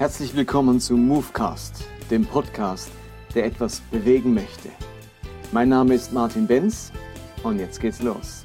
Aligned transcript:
Herzlich 0.00 0.34
willkommen 0.34 0.80
zu 0.80 0.96
Movecast, 0.96 1.84
dem 2.10 2.24
Podcast, 2.24 2.90
der 3.34 3.44
etwas 3.44 3.82
bewegen 3.90 4.32
möchte. 4.32 4.70
Mein 5.52 5.68
Name 5.68 5.92
ist 5.92 6.10
Martin 6.10 6.46
Benz 6.46 6.90
und 7.42 7.58
jetzt 7.58 7.78
geht's 7.78 8.00
los. 8.00 8.42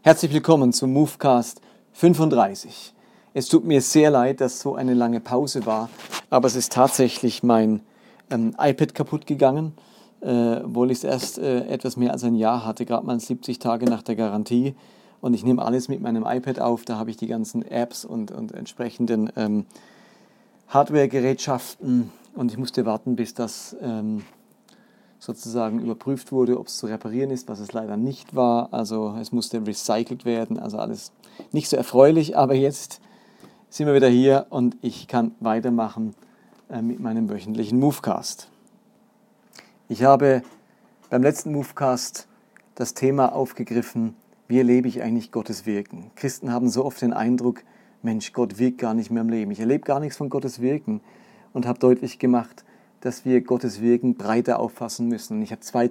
Herzlich 0.00 0.32
willkommen 0.32 0.72
zum 0.72 0.94
Movecast 0.94 1.60
35. 1.92 2.94
Es 3.34 3.48
tut 3.48 3.66
mir 3.66 3.82
sehr 3.82 4.10
leid, 4.10 4.40
dass 4.40 4.60
so 4.60 4.74
eine 4.74 4.94
lange 4.94 5.20
Pause 5.20 5.66
war, 5.66 5.90
aber 6.30 6.46
es 6.46 6.56
ist 6.56 6.72
tatsächlich 6.72 7.42
mein 7.42 7.82
ähm, 8.30 8.56
iPad 8.58 8.94
kaputt 8.94 9.26
gegangen 9.26 9.74
äh, 10.20 10.56
obwohl 10.64 10.90
ich 10.90 10.98
es 10.98 11.04
erst 11.04 11.38
äh, 11.38 11.66
etwas 11.66 11.96
mehr 11.96 12.12
als 12.12 12.24
ein 12.24 12.34
Jahr 12.34 12.64
hatte, 12.64 12.84
gerade 12.86 13.06
mal 13.06 13.18
70 13.18 13.58
Tage 13.58 13.86
nach 13.86 14.02
der 14.02 14.16
Garantie. 14.16 14.74
Und 15.20 15.34
ich 15.34 15.44
nehme 15.44 15.62
alles 15.62 15.88
mit 15.88 16.00
meinem 16.00 16.24
iPad 16.26 16.60
auf, 16.60 16.84
da 16.84 16.96
habe 16.96 17.10
ich 17.10 17.16
die 17.16 17.26
ganzen 17.26 17.62
Apps 17.62 18.04
und, 18.04 18.30
und 18.30 18.52
entsprechenden 18.52 19.30
ähm, 19.36 19.66
Hardware-Gerätschaften 20.68 22.10
und 22.34 22.50
ich 22.50 22.58
musste 22.58 22.86
warten, 22.86 23.16
bis 23.16 23.34
das 23.34 23.76
ähm, 23.82 24.22
sozusagen 25.18 25.80
überprüft 25.80 26.32
wurde, 26.32 26.58
ob 26.58 26.68
es 26.68 26.78
zu 26.78 26.86
reparieren 26.86 27.30
ist, 27.30 27.48
was 27.48 27.60
es 27.60 27.72
leider 27.72 27.96
nicht 27.96 28.34
war. 28.34 28.72
Also 28.72 29.14
es 29.20 29.32
musste 29.32 29.64
recycelt 29.66 30.24
werden, 30.24 30.58
also 30.58 30.78
alles 30.78 31.12
nicht 31.52 31.68
so 31.68 31.76
erfreulich, 31.76 32.36
aber 32.36 32.54
jetzt 32.54 33.00
sind 33.68 33.86
wir 33.86 33.94
wieder 33.94 34.08
hier 34.08 34.46
und 34.50 34.76
ich 34.80 35.06
kann 35.06 35.32
weitermachen 35.40 36.14
äh, 36.70 36.82
mit 36.82 37.00
meinem 37.00 37.28
wöchentlichen 37.28 37.78
Movecast. 37.78 38.48
Ich 39.90 40.04
habe 40.04 40.42
beim 41.10 41.20
letzten 41.20 41.50
Movecast 41.50 42.28
das 42.76 42.94
Thema 42.94 43.34
aufgegriffen, 43.34 44.14
wie 44.46 44.58
erlebe 44.58 44.86
ich 44.86 45.02
eigentlich 45.02 45.32
Gottes 45.32 45.66
Wirken. 45.66 46.12
Christen 46.14 46.52
haben 46.52 46.68
so 46.68 46.84
oft 46.84 47.02
den 47.02 47.12
Eindruck, 47.12 47.64
Mensch, 48.00 48.32
Gott 48.32 48.60
wirkt 48.60 48.78
gar 48.78 48.94
nicht 48.94 49.10
mehr 49.10 49.22
im 49.22 49.28
Leben. 49.28 49.50
Ich 49.50 49.58
erlebe 49.58 49.82
gar 49.82 49.98
nichts 49.98 50.16
von 50.16 50.30
Gottes 50.30 50.60
Wirken 50.60 51.00
und 51.52 51.66
habe 51.66 51.80
deutlich 51.80 52.20
gemacht, 52.20 52.64
dass 53.00 53.24
wir 53.24 53.40
Gottes 53.40 53.80
Wirken 53.80 54.14
breiter 54.14 54.60
auffassen 54.60 55.08
müssen. 55.08 55.38
Und 55.38 55.42
ich 55.42 55.50
habe 55.50 55.62
zwei, 55.62 55.88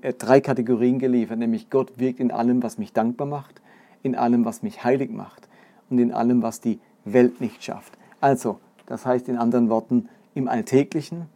äh, 0.00 0.14
drei 0.14 0.40
Kategorien 0.40 0.98
geliefert, 0.98 1.38
nämlich 1.38 1.68
Gott 1.68 1.98
wirkt 1.98 2.20
in 2.20 2.30
allem, 2.30 2.62
was 2.62 2.78
mich 2.78 2.94
dankbar 2.94 3.26
macht, 3.26 3.60
in 4.02 4.16
allem, 4.16 4.46
was 4.46 4.62
mich 4.62 4.82
heilig 4.82 5.10
macht 5.10 5.46
und 5.90 5.98
in 5.98 6.10
allem, 6.10 6.40
was 6.40 6.62
die 6.62 6.80
Welt 7.04 7.42
nicht 7.42 7.62
schafft. 7.62 7.98
Also, 8.18 8.60
das 8.86 9.04
heißt 9.04 9.28
in 9.28 9.36
anderen 9.36 9.68
Worten, 9.68 10.08
im 10.34 10.48
Alltäglichen, 10.48 11.26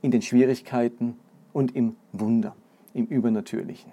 in 0.00 0.10
den 0.10 0.22
Schwierigkeiten 0.22 1.18
und 1.52 1.74
im 1.76 1.96
Wunder, 2.12 2.54
im 2.94 3.06
Übernatürlichen. 3.06 3.90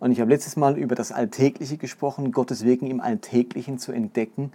Und 0.00 0.10
ich 0.10 0.20
habe 0.20 0.30
letztes 0.30 0.56
Mal 0.56 0.76
über 0.76 0.94
das 0.94 1.12
Alltägliche 1.12 1.76
gesprochen, 1.76 2.32
Gottes 2.32 2.64
Wirken 2.64 2.86
im 2.86 3.00
Alltäglichen 3.00 3.78
zu 3.78 3.92
entdecken 3.92 4.52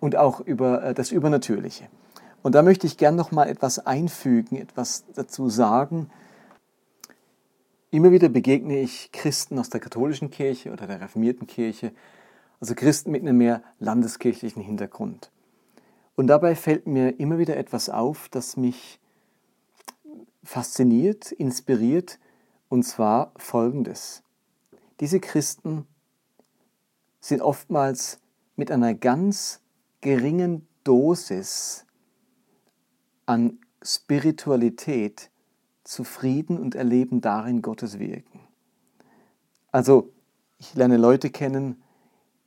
und 0.00 0.16
auch 0.16 0.40
über 0.40 0.82
äh, 0.82 0.94
das 0.94 1.10
Übernatürliche. 1.10 1.88
Und 2.42 2.54
da 2.54 2.62
möchte 2.62 2.86
ich 2.86 2.96
gern 2.96 3.14
noch 3.14 3.30
mal 3.30 3.48
etwas 3.48 3.78
einfügen, 3.78 4.56
etwas 4.56 5.04
dazu 5.14 5.48
sagen. 5.48 6.10
Immer 7.90 8.10
wieder 8.10 8.28
begegne 8.28 8.80
ich 8.80 9.10
Christen 9.12 9.58
aus 9.58 9.70
der 9.70 9.80
katholischen 9.80 10.30
Kirche 10.30 10.72
oder 10.72 10.86
der 10.86 11.00
reformierten 11.00 11.46
Kirche, 11.46 11.92
also 12.60 12.74
Christen 12.74 13.10
mit 13.10 13.22
einem 13.22 13.38
mehr 13.38 13.62
landeskirchlichen 13.78 14.62
Hintergrund. 14.62 15.30
Und 16.16 16.26
dabei 16.26 16.54
fällt 16.56 16.86
mir 16.86 17.18
immer 17.20 17.38
wieder 17.38 17.56
etwas 17.56 17.88
auf, 17.88 18.28
das 18.28 18.56
mich 18.56 18.98
fasziniert, 20.42 21.32
inspiriert, 21.32 22.18
und 22.68 22.84
zwar 22.84 23.32
folgendes. 23.36 24.22
Diese 25.00 25.20
Christen 25.20 25.86
sind 27.20 27.42
oftmals 27.42 28.18
mit 28.56 28.70
einer 28.70 28.94
ganz 28.94 29.60
geringen 30.00 30.66
Dosis 30.84 31.84
an 33.26 33.58
Spiritualität 33.82 35.30
zufrieden 35.84 36.58
und 36.58 36.74
erleben 36.74 37.20
darin 37.20 37.62
Gottes 37.62 37.98
Wirken. 37.98 38.40
Also 39.70 40.12
ich 40.58 40.74
lerne 40.74 40.96
Leute 40.96 41.30
kennen, 41.30 41.82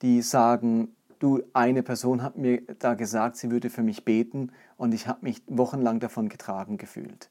die 0.02 0.22
sagen, 0.22 0.96
du, 1.20 1.42
eine 1.54 1.84
Person 1.84 2.24
hat 2.24 2.38
mir 2.38 2.62
da 2.80 2.94
gesagt, 2.94 3.38
sie 3.38 3.52
würde 3.52 3.70
für 3.70 3.84
mich 3.84 4.06
beten 4.06 4.52
und 4.78 4.94
ich 4.94 5.08
habe 5.08 5.20
mich 5.24 5.42
wochenlang 5.48 6.00
davon 6.00 6.30
getragen 6.30 6.78
gefühlt. 6.78 7.30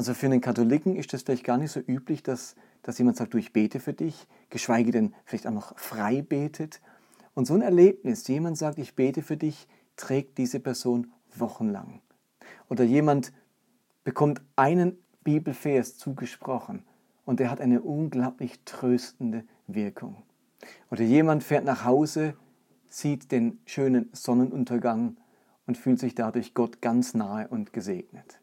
Also 0.00 0.14
für 0.14 0.24
einen 0.24 0.40
Katholiken 0.40 0.96
ist 0.96 1.12
das 1.12 1.24
vielleicht 1.24 1.44
gar 1.44 1.58
nicht 1.58 1.72
so 1.72 1.78
üblich, 1.78 2.22
dass, 2.22 2.56
dass 2.80 2.96
jemand 2.96 3.18
sagt, 3.18 3.34
du, 3.34 3.36
ich 3.36 3.52
bete 3.52 3.80
für 3.80 3.92
dich, 3.92 4.26
geschweige 4.48 4.92
denn 4.92 5.14
vielleicht 5.26 5.46
auch 5.46 5.52
noch 5.52 5.78
frei 5.78 6.22
betet. 6.22 6.80
Und 7.34 7.44
so 7.44 7.52
ein 7.52 7.60
Erlebnis, 7.60 8.26
jemand 8.26 8.56
sagt, 8.56 8.78
ich 8.78 8.96
bete 8.96 9.20
für 9.20 9.36
dich, 9.36 9.68
trägt 9.96 10.38
diese 10.38 10.58
Person 10.58 11.12
wochenlang. 11.36 12.00
Oder 12.70 12.84
jemand 12.84 13.34
bekommt 14.02 14.40
einen 14.56 14.96
Bibelvers 15.22 15.98
zugesprochen 15.98 16.82
und 17.26 17.38
der 17.38 17.50
hat 17.50 17.60
eine 17.60 17.82
unglaublich 17.82 18.58
tröstende 18.64 19.44
Wirkung. 19.66 20.22
Oder 20.90 21.02
jemand 21.02 21.44
fährt 21.44 21.66
nach 21.66 21.84
Hause, 21.84 22.36
sieht 22.88 23.32
den 23.32 23.60
schönen 23.66 24.08
Sonnenuntergang 24.14 25.18
und 25.66 25.76
fühlt 25.76 26.00
sich 26.00 26.14
dadurch 26.14 26.54
Gott 26.54 26.80
ganz 26.80 27.12
nahe 27.12 27.48
und 27.48 27.74
gesegnet. 27.74 28.40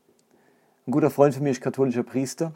Ein 0.88 0.92
guter 0.92 1.10
Freund 1.10 1.34
von 1.34 1.44
mir 1.44 1.50
ist 1.50 1.60
katholischer 1.60 2.04
Priester 2.04 2.54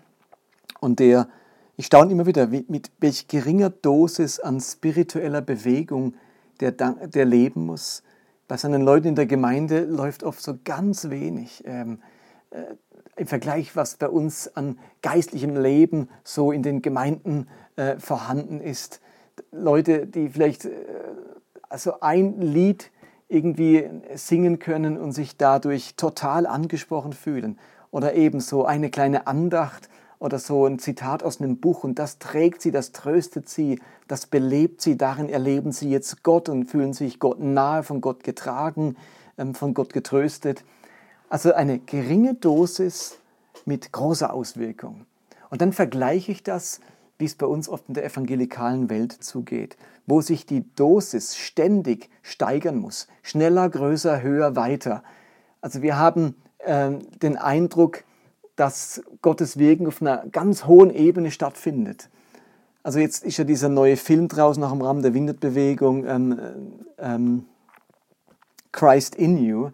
und 0.80 1.02
der, 1.02 1.28
ich 1.76 1.88
staune 1.88 2.14
immer 2.14 2.26
wieder, 2.26 2.48
mit 2.48 2.90
welch 3.02 3.28
geringer 3.28 3.70
Dosis 3.70 4.40
an 4.40 4.62
spiritueller 4.62 5.42
Bewegung 5.42 6.14
der, 6.62 6.72
der 6.72 7.26
leben 7.26 7.66
muss. 7.66 8.04
Bei 8.48 8.56
seinen 8.56 8.84
Leuten 8.84 9.10
in 9.10 9.16
der 9.16 9.26
Gemeinde 9.26 9.84
läuft 9.84 10.24
oft 10.24 10.42
so 10.42 10.58
ganz 10.64 11.10
wenig. 11.10 11.64
Ähm, 11.66 12.00
äh, 12.52 12.62
Im 13.18 13.28
Vergleich, 13.28 13.76
was 13.76 13.98
bei 13.98 14.08
uns 14.08 14.56
an 14.56 14.80
geistlichem 15.02 15.62
Leben 15.62 16.08
so 16.24 16.54
in 16.54 16.64
den 16.64 16.82
Gemeinden 16.82 17.50
äh, 17.76 17.98
vorhanden 18.00 18.62
ist. 18.62 19.02
Leute, 19.52 20.08
die 20.08 20.30
vielleicht 20.30 20.64
äh, 20.64 20.72
also 21.68 22.00
ein 22.00 22.40
Lied 22.40 22.92
irgendwie 23.28 23.90
singen 24.16 24.60
können 24.60 24.98
und 24.98 25.12
sich 25.12 25.36
dadurch 25.36 25.96
total 25.98 26.46
angesprochen 26.46 27.12
fühlen 27.12 27.60
oder 27.92 28.16
ebenso 28.16 28.66
eine 28.66 28.90
kleine 28.90 29.28
Andacht 29.28 29.90
oder 30.20 30.40
so 30.40 30.66
ein 30.66 30.80
Zitat 30.80 31.24
aus 31.24 31.42
einem 31.42 31.58
Buch 31.58 31.84
und 31.84 32.00
das 32.00 32.20
trägt 32.20 32.62
sie, 32.62 32.72
das 32.72 32.92
tröstet 32.92 33.50
sie, 33.50 33.80
das 34.08 34.26
belebt 34.26 34.82
sie, 34.82 34.98
darin 34.98 35.30
erleben 35.30 35.72
sie 35.72 35.90
jetzt 35.90 36.24
Gott 36.24 36.48
und 36.48 36.66
fühlen 36.66 36.94
sich 36.94 37.20
Gott 37.20 37.40
nahe, 37.40 37.84
von 37.84 38.02
Gott 38.02 38.24
getragen, 38.24 38.96
ähm, 39.38 39.56
von 39.56 39.74
Gott 39.74 39.94
getröstet. 39.94 40.64
Also 41.30 41.54
eine 41.54 41.80
geringe 41.80 42.36
Dosis 42.36 43.18
mit 43.66 43.92
großer 43.92 44.34
Auswirkung. 44.34 45.06
Und 45.50 45.62
dann 45.62 45.74
vergleiche 45.74 46.32
ich 46.32 46.44
das, 46.44 46.82
wie 47.18 47.26
es 47.26 47.36
bei 47.36 47.46
uns 47.46 47.70
oft 47.70 47.88
in 47.88 47.94
der 47.94 48.06
evangelikalen 48.06 48.90
Welt 48.90 49.12
zugeht, 49.12 49.78
wo 50.06 50.22
sich 50.22 50.46
die 50.46 50.66
Dosis 50.76 51.36
ständig 51.36 52.10
steigern 52.22 52.78
muss. 52.78 53.08
Schneller, 53.22 53.70
größer, 53.70 54.22
höher, 54.22 54.56
weiter. 54.56 55.04
Also 55.62 55.82
wir 55.82 55.98
haben 55.98 56.36
äh, 56.66 56.92
den 57.22 57.38
Eindruck, 57.38 58.04
dass 58.56 59.02
Gottes 59.22 59.58
Wirken 59.58 59.88
auf 59.88 60.02
einer 60.02 60.26
ganz 60.32 60.66
hohen 60.66 60.92
Ebene 60.92 61.32
stattfindet. 61.32 62.10
Also 62.84 63.00
jetzt 63.00 63.24
ist 63.24 63.38
ja 63.38 63.44
dieser 63.44 63.70
neue 63.70 63.98
Film 63.98 64.28
draußen 64.28 64.60
nach 64.60 64.72
dem 64.72 64.82
Rahmen 64.82 65.04
der 65.04 65.14
Windetbewegung, 65.14 66.06
ähm, 66.06 66.40
ähm, 66.98 67.46
Christ 68.72 69.16
in 69.16 69.38
You. 69.38 69.70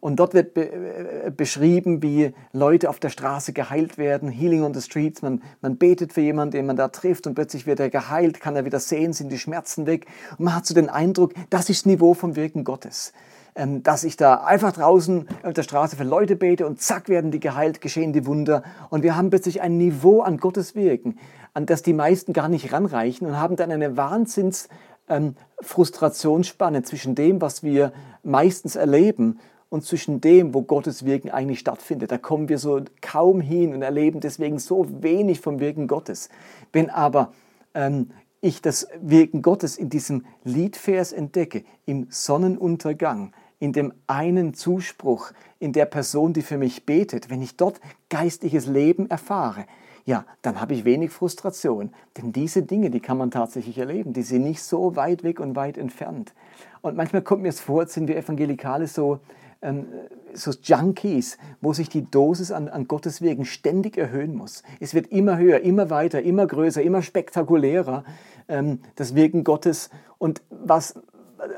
Und 0.00 0.16
dort 0.16 0.32
wird 0.32 0.54
be 0.54 0.70
äh, 0.72 1.30
beschrieben, 1.30 2.02
wie 2.02 2.32
Leute 2.52 2.88
auf 2.88 2.98
der 2.98 3.10
Straße 3.10 3.52
geheilt 3.52 3.98
werden, 3.98 4.30
Healing 4.30 4.62
on 4.62 4.72
the 4.72 4.80
Streets. 4.80 5.20
Man, 5.20 5.42
man 5.60 5.76
betet 5.76 6.14
für 6.14 6.22
jemanden, 6.22 6.52
den 6.52 6.66
man 6.66 6.76
da 6.76 6.88
trifft 6.88 7.26
und 7.26 7.34
plötzlich 7.34 7.66
wird 7.66 7.80
er 7.80 7.90
geheilt, 7.90 8.40
kann 8.40 8.56
er 8.56 8.64
wieder 8.64 8.80
sehen, 8.80 9.12
sind 9.12 9.30
die 9.30 9.38
Schmerzen 9.38 9.86
weg. 9.86 10.06
Und 10.38 10.46
man 10.46 10.54
hat 10.54 10.64
so 10.64 10.74
den 10.74 10.88
Eindruck, 10.88 11.34
das 11.50 11.68
ist 11.68 11.82
das 11.82 11.86
Niveau 11.86 12.14
vom 12.14 12.34
Wirken 12.34 12.64
Gottes. 12.64 13.12
Ähm, 13.54 13.82
dass 13.82 14.04
ich 14.04 14.16
da 14.16 14.36
einfach 14.44 14.72
draußen 14.72 15.26
auf 15.42 15.52
der 15.54 15.62
Straße 15.62 15.96
für 15.96 16.04
Leute 16.04 16.36
bete 16.36 16.66
und 16.66 16.80
zack 16.80 17.08
werden 17.08 17.30
die 17.30 17.40
geheilt, 17.40 17.80
geschehen 17.80 18.12
die 18.12 18.26
Wunder. 18.26 18.62
Und 18.90 19.02
wir 19.02 19.16
haben 19.16 19.30
plötzlich 19.30 19.60
ein 19.60 19.76
Niveau 19.76 20.20
an 20.20 20.38
Gottes 20.38 20.74
Wirken, 20.74 21.18
an 21.52 21.66
das 21.66 21.82
die 21.82 21.92
meisten 21.92 22.32
gar 22.32 22.48
nicht 22.48 22.72
ranreichen 22.72 23.26
und 23.26 23.38
haben 23.38 23.56
dann 23.56 23.72
eine 23.72 23.96
Wahnsinns 23.96 24.68
ähm, 25.08 25.34
zwischen 25.62 27.14
dem, 27.14 27.40
was 27.40 27.62
wir 27.62 27.92
meistens 28.22 28.76
erleben 28.76 29.40
und 29.68 29.84
zwischen 29.84 30.20
dem, 30.20 30.54
wo 30.54 30.62
Gottes 30.62 31.04
Wirken 31.04 31.30
eigentlich 31.30 31.60
stattfindet. 31.60 32.10
Da 32.10 32.18
kommen 32.18 32.48
wir 32.48 32.58
so 32.58 32.80
kaum 33.00 33.40
hin 33.40 33.74
und 33.74 33.82
erleben 33.82 34.20
deswegen 34.20 34.58
so 34.58 34.86
wenig 35.02 35.40
vom 35.40 35.60
Wirken 35.60 35.88
Gottes. 35.88 36.28
Wenn 36.72 36.90
aber 36.90 37.32
ähm, 37.74 38.10
ich 38.40 38.62
das 38.62 38.88
Wirken 39.00 39.42
Gottes 39.42 39.76
in 39.76 39.90
diesem 39.90 40.24
Liedvers 40.44 41.12
entdecke, 41.12 41.64
im 41.86 42.06
Sonnenuntergang, 42.10 43.32
in 43.58 43.72
dem 43.72 43.92
einen 44.06 44.54
Zuspruch, 44.54 45.32
in 45.58 45.72
der 45.72 45.84
Person, 45.84 46.32
die 46.32 46.42
für 46.42 46.56
mich 46.56 46.86
betet, 46.86 47.28
wenn 47.28 47.42
ich 47.42 47.56
dort 47.56 47.80
geistliches 48.08 48.66
Leben 48.66 49.10
erfahre, 49.10 49.66
ja, 50.06 50.24
dann 50.42 50.60
habe 50.60 50.74
ich 50.74 50.84
wenig 50.84 51.10
Frustration. 51.10 51.90
Denn 52.16 52.32
diese 52.32 52.62
Dinge, 52.62 52.90
die 52.90 53.00
kann 53.00 53.18
man 53.18 53.30
tatsächlich 53.30 53.78
erleben, 53.78 54.12
die 54.12 54.22
sind 54.22 54.42
nicht 54.42 54.62
so 54.62 54.96
weit 54.96 55.22
weg 55.22 55.40
und 55.40 55.56
weit 55.56 55.76
entfernt. 55.76 56.32
Und 56.80 56.96
manchmal 56.96 57.22
kommt 57.22 57.42
mir 57.42 57.50
es 57.50 57.60
vor, 57.60 57.86
sind 57.86 58.08
wir 58.08 58.16
Evangelikale 58.16 58.86
so, 58.86 59.20
ähm, 59.62 59.86
so 60.32 60.52
Junkies, 60.52 61.38
wo 61.60 61.72
sich 61.72 61.88
die 61.88 62.08
Dosis 62.10 62.50
an, 62.50 62.68
an 62.68 62.88
Gottes 62.88 63.20
Wegen 63.20 63.44
ständig 63.44 63.98
erhöhen 63.98 64.34
muss. 64.34 64.62
Es 64.78 64.94
wird 64.94 65.08
immer 65.08 65.38
höher, 65.38 65.60
immer 65.60 65.90
weiter, 65.90 66.22
immer 66.22 66.46
größer, 66.46 66.82
immer 66.82 67.02
spektakulärer, 67.02 68.04
ähm, 68.48 68.80
das 68.96 69.14
Wirken 69.14 69.44
Gottes. 69.44 69.90
Und, 70.18 70.42
was, 70.50 70.94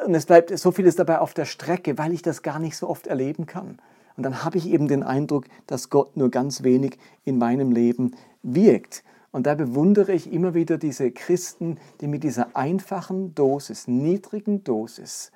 und 0.04 0.14
es 0.14 0.26
bleibt 0.26 0.56
so 0.58 0.72
vieles 0.72 0.96
dabei 0.96 1.18
auf 1.18 1.34
der 1.34 1.44
Strecke, 1.44 1.98
weil 1.98 2.12
ich 2.12 2.22
das 2.22 2.42
gar 2.42 2.58
nicht 2.58 2.76
so 2.76 2.88
oft 2.88 3.06
erleben 3.06 3.46
kann. 3.46 3.78
Und 4.16 4.24
dann 4.24 4.44
habe 4.44 4.58
ich 4.58 4.68
eben 4.68 4.88
den 4.88 5.02
Eindruck, 5.02 5.46
dass 5.66 5.88
Gott 5.88 6.16
nur 6.16 6.30
ganz 6.30 6.62
wenig 6.62 6.98
in 7.24 7.38
meinem 7.38 7.72
Leben 7.72 8.14
wirkt. 8.42 9.04
Und 9.30 9.46
da 9.46 9.54
bewundere 9.54 10.12
ich 10.12 10.30
immer 10.30 10.52
wieder 10.52 10.76
diese 10.76 11.10
Christen, 11.10 11.78
die 12.00 12.06
mit 12.06 12.22
dieser 12.22 12.54
einfachen 12.54 13.34
Dosis, 13.34 13.88
niedrigen 13.88 14.62
Dosis 14.64 15.32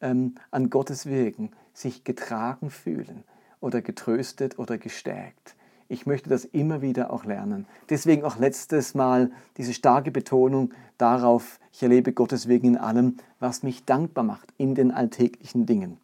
ähm, 0.00 0.36
an 0.52 0.70
Gottes 0.70 1.06
Wirken 1.06 1.50
sich 1.72 2.04
getragen 2.04 2.70
fühlen 2.70 3.24
oder 3.60 3.80
getröstet 3.80 4.58
oder 4.58 4.78
gestärkt. 4.78 5.54
Ich 5.88 6.06
möchte 6.06 6.30
das 6.30 6.44
immer 6.46 6.80
wieder 6.80 7.12
auch 7.12 7.24
lernen. 7.24 7.66
Deswegen 7.90 8.24
auch 8.24 8.38
letztes 8.38 8.94
Mal 8.94 9.30
diese 9.58 9.74
starke 9.74 10.10
Betonung 10.10 10.72
darauf, 10.96 11.60
ich 11.70 11.82
erlebe 11.82 12.12
Gottes 12.12 12.48
Wegen 12.48 12.68
in 12.68 12.76
allem, 12.78 13.18
was 13.40 13.62
mich 13.62 13.84
dankbar 13.84 14.24
macht, 14.24 14.48
in 14.56 14.74
den 14.74 14.90
alltäglichen 14.90 15.66
Dingen. 15.66 15.98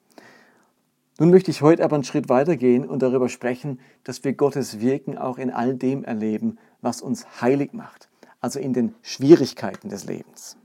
Nun 1.18 1.30
möchte 1.30 1.50
ich 1.50 1.62
heute 1.62 1.84
aber 1.84 1.96
einen 1.96 2.04
Schritt 2.04 2.28
weitergehen 2.28 2.86
und 2.86 3.02
darüber 3.02 3.28
sprechen, 3.28 3.80
dass 4.04 4.22
wir 4.22 4.34
Gottes 4.34 4.80
Wirken 4.80 5.18
auch 5.18 5.38
in 5.38 5.50
all 5.50 5.74
dem 5.74 6.04
erleben, 6.04 6.58
was 6.80 7.00
uns 7.02 7.40
heilig 7.40 7.72
macht, 7.72 8.08
also 8.40 8.60
in 8.60 8.72
den 8.72 8.94
Schwierigkeiten 9.02 9.88
des 9.88 10.04
Lebens. 10.04 10.56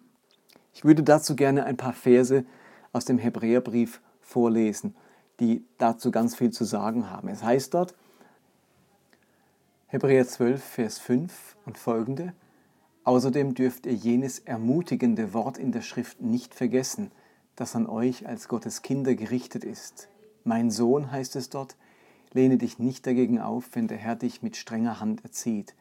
Ich 0.74 0.86
würde 0.86 1.02
dazu 1.02 1.36
gerne 1.36 1.64
ein 1.64 1.78
paar 1.78 1.94
Verse 1.94 2.46
aus 2.92 3.06
dem 3.06 3.18
Hebräerbrief 3.18 4.02
vorlesen, 4.34 4.96
die 5.40 5.64
dazu 5.78 6.12
ganz 6.12 6.36
viel 6.36 6.52
zu 6.52 6.66
sagen 6.66 7.10
haben. 7.10 7.28
Es 7.28 7.44
heißt 7.44 7.74
dort, 7.74 7.96
Hebräer 9.88 10.28
12, 10.28 10.64
Vers 10.64 11.00
5 11.00 11.56
und 11.66 11.78
folgende, 11.78 12.34
Außerdem 13.04 13.54
dürft 13.54 13.86
ihr 13.86 13.94
jenes 13.94 14.40
ermutigende 14.40 15.34
Wort 15.34 15.58
in 15.58 15.72
der 15.72 15.82
Schrift 15.82 16.22
nicht 16.22 16.56
vergessen, 16.56 17.12
das 17.56 17.76
an 17.76 17.86
euch 17.86 18.28
als 18.28 18.48
Gottes 18.48 18.82
Kinder 18.82 19.14
gerichtet 19.16 19.66
ist. 19.66 20.08
Mein 20.46 20.72
Sohn 20.72 21.12
heißt 21.12 21.36
es 21.36 21.50
dort, 21.50 21.76
lehne 22.32 22.58
dich 22.58 22.80
nicht 22.80 23.06
dagegen 23.06 23.40
auf, 23.40 23.70
wenn 23.74 23.88
der 23.88 23.98
Herr 23.98 24.16
dich 24.16 24.42
mit 24.42 24.56
strenger 24.56 25.02
Hand 25.02 25.24
erzieht. 25.24 25.76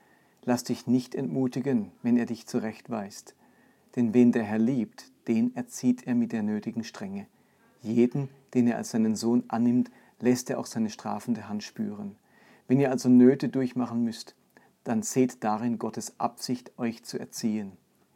Lass 0.45 0.65
dich 0.65 0.89
nicht 0.89 1.15
entmutigen, 1.15 1.93
wenn 2.03 2.17
er 2.17 2.27
dich 2.27 2.47
zurechtweist. 2.47 3.37
Denn 3.95 4.13
wen 4.15 4.33
der 4.33 4.43
Herr 4.43 4.59
liebt, 4.59 5.13
den 5.29 5.55
erzieht 5.55 6.07
er 6.07 6.17
mit 6.17 6.33
der 6.33 6.43
nötigen 6.43 6.83
Strenge. 6.83 7.27
Jeden, 7.83 8.29
den 8.55 8.69
er 8.69 8.77
als 8.77 8.91
seinen 8.93 9.17
Sohn 9.17 9.45
annimmt, 9.49 9.91
lässt 10.21 10.49
er 10.51 10.59
auch 10.59 10.67
seine 10.67 10.89
strafende 10.89 11.49
Hand 11.49 11.63
spüren. 11.65 12.17
Wenn 12.69 12.81
ihr 12.81 12.91
also 12.91 13.09
Nöte 13.09 13.49
durchmachen 13.49 14.05
müsst, 14.05 14.37
dann 14.85 15.03
seht 15.03 15.45
darin 15.45 15.79
Gottes 15.79 16.19
Absicht, 16.19 16.73
euch 16.79 17.03
zu 17.03 17.19
erziehen. 17.19 17.73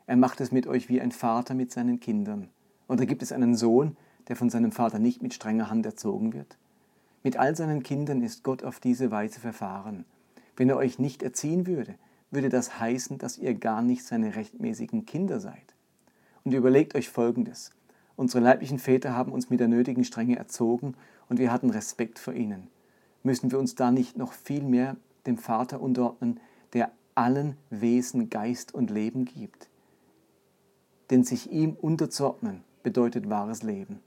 Er 0.07 0.17
macht 0.17 0.41
es 0.41 0.53
mit 0.53 0.67
euch 0.67 0.89
wie 0.89 1.01
ein 1.01 1.13
Vater 1.13 1.55
mit 1.55 1.73
seinen 1.73 2.01
Kindern. 2.01 2.49
Oder 2.89 3.07
gibt 3.07 3.23
es 3.23 3.33
einen 3.33 3.57
Sohn, 3.57 3.97
der 4.29 4.37
von 4.37 4.51
seinem 4.51 4.73
Vater 4.73 5.01
nicht 5.01 5.23
mit 5.23 5.35
strenger 5.35 5.69
Hand 5.69 5.85
erzogen 5.85 6.33
wird? 6.33 6.57
Mit 7.25 7.37
all 7.37 7.57
seinen 7.57 7.83
Kindern 7.83 8.23
ist 8.23 8.45
Gott 8.45 8.63
auf 8.63 8.79
diese 8.79 9.11
Weise 9.11 9.41
verfahren. 9.41 10.05
Wenn 10.57 10.71
er 10.71 10.77
euch 10.77 11.01
nicht 11.01 11.25
erziehen 11.25 11.67
würde, 11.67 11.97
würde 12.31 12.49
das 12.49 12.79
heißen, 12.79 13.19
dass 13.19 13.39
ihr 13.39 13.55
gar 13.55 13.83
nicht 13.83 14.05
seine 14.05 14.37
rechtmäßigen 14.37 15.07
Kinder 15.07 15.41
seid. 15.41 15.75
Und 16.45 16.53
überlegt 16.53 16.95
euch 16.95 17.09
Folgendes. 17.09 17.73
Unsere 18.17 18.43
leiblichen 18.43 18.79
Väter 18.79 19.15
haben 19.15 19.33
uns 19.33 19.51
mit 19.51 19.61
der 19.61 19.69
nötigen 19.69 20.05
Strenge 20.05 20.37
erzogen 20.37 20.95
und 21.29 21.39
wir 21.39 21.53
hatten 21.53 21.71
Respekt 21.71 22.19
vor 22.19 22.33
ihnen. 22.33 22.69
Müssen 23.23 23.51
wir 23.51 23.59
uns 23.59 23.75
da 23.75 23.91
nicht 23.91 24.17
noch 24.17 24.33
viel 24.33 24.63
mehr 24.63 24.97
dem 25.27 25.37
Vater 25.37 25.81
unterordnen, 25.81 26.41
der 26.73 26.91
allen 27.15 27.57
Wesen 27.71 28.31
Geist 28.31 28.75
und 28.75 28.91
Leben 28.91 29.25
gibt? 29.25 29.69
Denn 31.11 31.25
sich 31.25 31.53
ihm 31.53 31.77
unterzuordnen 31.81 32.63
bedeutet 32.83 33.29
wahres 33.29 33.63
Leben. 33.63 34.01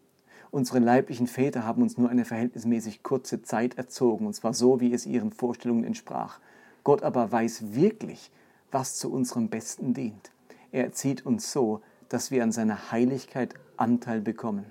Unsere 0.52 0.80
leiblichen 0.80 1.28
Väter 1.28 1.64
haben 1.64 1.84
uns 1.84 1.98
nur 1.98 2.10
eine 2.10 2.26
verhältnismäßig 2.26 3.04
kurze 3.04 3.44
Zeit 3.44 3.78
erzogen, 3.78 4.26
und 4.26 4.34
zwar 4.34 4.54
so, 4.54 4.80
wie 4.80 4.92
es 4.92 5.06
ihren 5.06 5.32
Vorstellungen 5.32 5.84
entsprach. 5.84 6.40
Gott 6.84 7.04
aber 7.04 7.32
weiß 7.32 7.76
wirklich, 7.76 8.32
was 8.72 8.98
zu 8.98 9.12
unserem 9.12 9.50
Besten 9.50 9.94
dient. 9.94 10.32
Er 10.72 10.86
erzieht 10.86 11.26
uns 11.26 11.52
so, 11.52 11.82
dass 12.08 12.32
wir 12.32 12.42
an 12.44 12.52
seiner 12.52 12.92
Heiligkeit 12.92 13.54
Anteil 13.80 14.22
bekommen. 14.22 14.66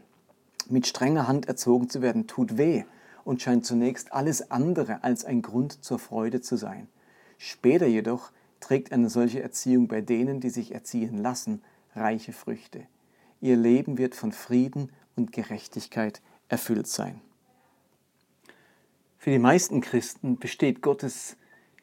Mit 0.69 0.87
strenger 0.87 1.27
Hand 1.27 1.47
erzogen 1.47 1.89
zu 1.89 2.03
werden, 2.03 2.27
tut 2.27 2.59
weh 2.59 2.85
und 3.25 3.43
scheint 3.43 3.65
zunächst 3.65 4.13
alles 4.13 4.51
andere 4.51 5.03
als 5.03 5.25
ein 5.25 5.43
Grund 5.43 5.85
zur 5.85 5.99
Freude 5.99 6.41
zu 6.41 6.57
sein. 6.57 6.89
Später 7.39 7.87
jedoch 7.87 8.33
trägt 8.61 8.93
eine 8.93 9.09
solche 9.09 9.43
Erziehung 9.43 9.89
bei 9.89 10.01
denen, 10.01 10.41
die 10.41 10.51
sich 10.51 10.73
erziehen 10.73 11.19
lassen, 11.19 11.63
reiche 11.95 12.33
Früchte. 12.33 12.87
Ihr 13.41 13.57
Leben 13.57 13.99
wird 13.99 14.15
von 14.15 14.33
Frieden 14.33 14.91
und 15.17 15.33
Gerechtigkeit 15.33 16.21
erfüllt 16.49 16.87
sein. 16.87 17.21
Für 19.19 19.31
die 19.31 19.39
meisten 19.39 19.81
Christen 19.81 20.39
besteht 20.39 20.81
Gottes 20.81 21.37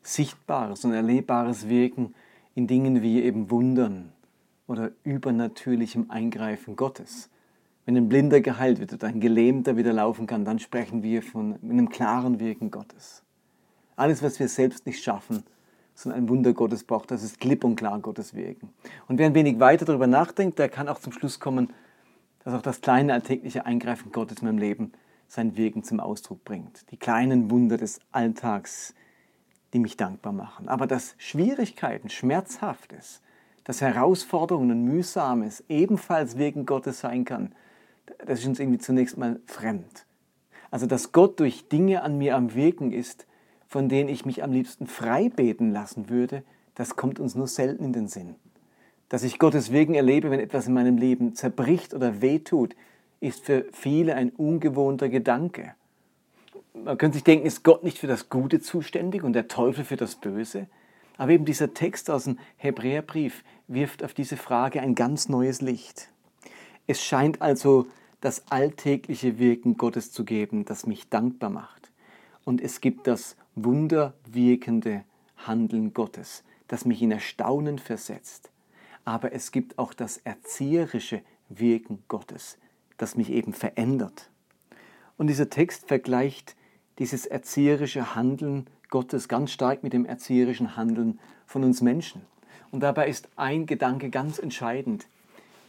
sichtbares 0.04 0.86
und 0.86 0.94
erlebbares 0.94 1.68
Wirken 1.70 2.14
in 2.54 2.68
Dingen 2.68 3.02
wie 3.02 3.22
eben 3.22 3.50
Wundern 3.50 4.12
oder 4.68 4.92
übernatürlichem 5.04 6.10
Eingreifen 6.10 6.76
Gottes. 6.76 7.30
Wenn 7.86 7.98
ein 7.98 8.10
Blinder 8.10 8.42
geheilt 8.42 8.80
wird 8.80 8.94
oder 8.94 9.08
ein 9.08 9.20
Gelähmter 9.20 9.78
wieder 9.78 9.94
laufen 9.94 10.26
kann, 10.26 10.44
dann 10.44 10.60
sprechen 10.60 11.04
wir 11.04 11.22
von 11.22 11.60
einem 11.62 11.90
klaren 11.90 12.40
Wirken 12.40 12.72
Gottes. 12.72 13.24
Alles, 13.96 14.24
was 14.24 14.40
wir 14.40 14.48
selbst 14.48 14.86
nicht 14.86 15.04
schaffen, 15.04 15.44
sondern 15.94 16.24
ein 16.24 16.30
Wunder 16.30 16.54
Gottes 16.54 16.84
braucht, 16.84 17.12
das 17.12 17.24
ist 17.24 17.40
klipp 17.40 17.64
und 17.64 17.76
klar 17.76 18.00
Gottes 18.00 18.34
Wirken. 18.34 18.70
Und 19.08 19.18
wer 19.18 19.28
ein 19.28 19.36
wenig 19.36 19.60
weiter 19.60 19.86
darüber 19.86 20.08
nachdenkt, 20.08 20.60
der 20.60 20.68
kann 20.68 20.90
auch 20.90 21.00
zum 21.00 21.14
Schluss 21.14 21.40
kommen, 21.40 21.72
dass 22.44 22.54
auch 22.54 22.62
das 22.62 22.82
kleine 22.82 23.14
alltägliche 23.14 23.66
Eingreifen 23.66 24.12
Gottes 24.12 24.40
in 24.40 24.48
meinem 24.48 24.58
Leben 24.58 24.92
sein 25.28 25.56
Wirken 25.58 25.84
zum 25.84 26.00
Ausdruck 26.00 26.44
bringt. 26.44 26.92
Die 26.92 26.98
kleinen 26.98 27.50
Wunder 27.50 27.78
des 27.78 28.00
Alltags, 28.12 28.94
die 29.74 29.80
mich 29.80 29.98
dankbar 29.98 30.34
machen. 30.34 30.68
Aber 30.68 30.86
dass 30.86 31.16
Schwierigkeiten, 31.18 32.10
Schmerzhaftes, 32.10 33.22
dass 33.66 33.82
Herausforderungen 33.82 34.72
und 34.72 34.86
Mühsames 34.86 35.64
ebenfalls 35.68 36.38
Wirken 36.38 36.66
Gottes 36.66 37.02
sein 37.02 37.26
kann, 37.26 37.54
das 38.26 38.40
ist 38.40 38.48
uns 38.48 38.60
irgendwie 38.60 38.80
zunächst 38.80 39.18
mal 39.18 39.42
fremd. 39.46 40.06
Also 40.72 40.86
dass 40.86 41.12
Gott 41.12 41.40
durch 41.40 41.68
Dinge 41.68 42.04
an 42.04 42.18
mir 42.18 42.36
am 42.36 42.54
Wirken 42.54 42.92
ist, 42.92 43.26
von 43.68 43.90
denen 43.90 44.10
ich 44.10 44.26
mich 44.26 44.44
am 44.44 44.52
liebsten 44.52 44.88
frei 44.88 45.30
beten 45.30 45.72
lassen 45.72 46.10
würde, 46.10 46.44
das 46.76 46.96
kommt 46.96 47.20
uns 47.20 47.36
nur 47.36 47.48
selten 47.48 47.84
in 47.84 47.94
den 47.94 48.08
Sinn. 48.08 48.36
Dass 49.10 49.24
ich 49.24 49.40
Gottes 49.40 49.72
Wirken 49.72 49.96
erlebe, 49.96 50.30
wenn 50.32 50.40
etwas 50.40 50.68
in 50.68 50.74
meinem 50.74 50.98
Leben 50.98 51.36
zerbricht 51.36 51.94
oder 51.94 52.22
wehtut, 52.22 52.76
ist 53.20 53.46
für 53.46 53.66
viele 53.72 54.16
ein 54.16 54.30
ungewohnter 54.30 55.10
Gedanke. 55.10 55.74
Man 56.74 56.98
könnte 56.98 57.16
sich 57.16 57.24
denken, 57.24 57.48
ist 57.48 57.64
Gott 57.64 57.84
nicht 57.84 57.98
für 57.98 58.08
das 58.08 58.30
Gute 58.30 58.60
zuständig 58.60 59.24
und 59.24 59.34
der 59.34 59.48
Teufel 59.48 59.86
für 59.86 59.96
das 59.96 60.16
Böse? 60.16 60.68
Aber 61.18 61.32
eben 61.32 61.46
dieser 61.46 61.74
Text 61.74 62.10
aus 62.10 62.26
dem 62.26 62.40
Hebräerbrief 62.58 63.44
wirft 63.68 64.04
auf 64.04 64.14
diese 64.14 64.38
Frage 64.38 64.82
ein 64.82 64.96
ganz 64.96 65.30
neues 65.30 65.62
Licht. 65.62 66.10
Es 66.88 67.04
scheint 67.04 67.42
also 67.42 67.88
das 68.22 68.44
alltägliche 68.50 69.40
Wirken 69.40 69.78
Gottes 69.78 70.12
zu 70.12 70.26
geben, 70.26 70.66
das 70.66 70.86
mich 70.86 71.10
dankbar 71.10 71.50
macht. 71.50 71.92
Und 72.44 72.62
es 72.62 72.82
gibt 72.82 73.08
das 73.08 73.38
wunderwirkende 73.56 75.04
Handeln 75.38 75.94
Gottes, 75.94 76.44
das 76.68 76.86
mich 76.86 77.02
in 77.02 77.12
Erstaunen 77.12 77.80
versetzt, 77.80 78.52
aber 79.04 79.34
es 79.34 79.52
gibt 79.52 79.78
auch 79.78 79.94
das 79.94 80.18
erzieherische 80.18 81.22
Wirken 81.50 82.04
Gottes, 82.08 82.58
das 82.98 83.16
mich 83.16 83.30
eben 83.30 83.54
verändert. 83.54 84.30
Und 85.18 85.28
dieser 85.28 85.50
Text 85.50 85.88
vergleicht 85.88 86.56
dieses 86.98 87.26
erzieherische 87.26 88.16
Handeln 88.16 88.68
Gottes 88.90 89.28
ganz 89.28 89.52
stark 89.52 89.84
mit 89.84 89.94
dem 89.94 90.06
erzieherischen 90.06 90.76
Handeln 90.76 91.20
von 91.46 91.64
uns 91.64 91.82
Menschen. 91.82 92.22
Und 92.72 92.82
dabei 92.82 93.08
ist 93.08 93.30
ein 93.36 93.66
Gedanke 93.66 94.10
ganz 94.10 94.40
entscheidend. 94.40 95.08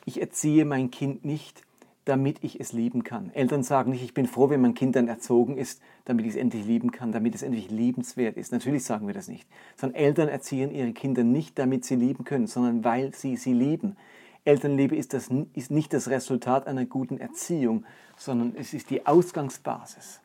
Ich 0.04 0.20
erziehe 0.20 0.64
mein 0.64 0.90
Kind 0.90 1.24
nicht, 1.24 1.62
damit 2.06 2.38
ich 2.42 2.60
es 2.60 2.72
lieben 2.72 3.02
kann. 3.02 3.30
Eltern 3.34 3.64
sagen 3.64 3.90
nicht, 3.90 4.02
ich 4.02 4.14
bin 4.14 4.26
froh, 4.26 4.48
wenn 4.48 4.60
mein 4.60 4.74
Kind 4.74 4.94
dann 4.94 5.08
erzogen 5.08 5.58
ist, 5.58 5.82
damit 6.04 6.24
ich 6.24 6.32
es 6.32 6.36
endlich 6.36 6.64
lieben 6.64 6.92
kann, 6.92 7.10
damit 7.10 7.34
es 7.34 7.42
endlich 7.42 7.68
liebenswert 7.68 8.36
ist. 8.36 8.52
Natürlich 8.52 8.84
sagen 8.84 9.08
wir 9.08 9.14
das 9.14 9.26
nicht. 9.26 9.46
Sondern 9.76 10.00
Eltern 10.00 10.28
erziehen 10.28 10.70
ihre 10.70 10.92
Kinder 10.92 11.24
nicht, 11.24 11.58
damit 11.58 11.84
sie 11.84 11.96
lieben 11.96 12.24
können, 12.24 12.46
sondern 12.46 12.84
weil 12.84 13.12
sie 13.12 13.36
sie 13.36 13.52
lieben. 13.52 13.96
Elternliebe 14.44 14.94
ist, 14.94 15.12
das, 15.12 15.28
ist 15.54 15.72
nicht 15.72 15.92
das 15.92 16.08
Resultat 16.08 16.68
einer 16.68 16.84
guten 16.84 17.18
Erziehung, 17.18 17.84
sondern 18.16 18.54
es 18.56 18.72
ist 18.72 18.90
die 18.90 19.04
Ausgangsbasis. 19.04 20.20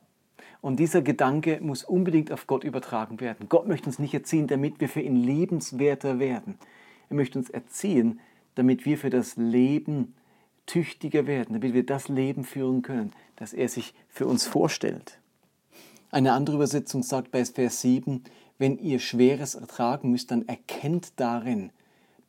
Und 0.61 0.79
dieser 0.79 1.01
Gedanke 1.01 1.59
muss 1.61 1.83
unbedingt 1.83 2.31
auf 2.31 2.45
Gott 2.45 2.63
übertragen 2.63 3.19
werden. 3.19 3.49
Gott 3.49 3.67
möchte 3.67 3.87
uns 3.87 3.97
nicht 3.97 4.13
erziehen, 4.13 4.47
damit 4.47 4.79
wir 4.79 4.89
für 4.89 5.01
ihn 5.01 5.15
lebenswerter 5.15 6.19
werden. 6.19 6.57
Er 7.09 7.15
möchte 7.15 7.39
uns 7.39 7.49
erziehen, 7.49 8.19
damit 8.55 8.85
wir 8.85 8.97
für 8.97 9.09
das 9.09 9.35
Leben 9.37 10.13
tüchtiger 10.67 11.25
werden, 11.25 11.53
damit 11.53 11.73
wir 11.73 11.85
das 11.85 12.07
Leben 12.07 12.43
führen 12.43 12.83
können, 12.83 13.11
das 13.35 13.53
er 13.53 13.67
sich 13.69 13.93
für 14.07 14.27
uns 14.27 14.45
vorstellt. 14.45 15.19
Eine 16.11 16.33
andere 16.33 16.57
Übersetzung 16.57 17.03
sagt 17.03 17.31
bei 17.31 17.43
Vers 17.43 17.81
7, 17.81 18.23
wenn 18.57 18.77
ihr 18.77 18.99
Schweres 18.99 19.55
ertragen 19.55 20.11
müsst, 20.11 20.29
dann 20.29 20.47
erkennt 20.47 21.19
darin 21.19 21.71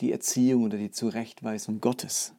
die 0.00 0.12
Erziehung 0.12 0.64
oder 0.64 0.78
die 0.78 0.90
Zurechtweisung 0.90 1.80
Gottes. 1.80 2.32